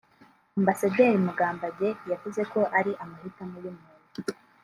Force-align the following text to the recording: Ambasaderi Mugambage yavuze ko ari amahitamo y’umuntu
Ambasaderi 0.59 1.17
Mugambage 1.25 1.89
yavuze 2.11 2.41
ko 2.51 2.59
ari 2.77 2.91
amahitamo 3.03 3.55
y’umuntu 3.63 4.19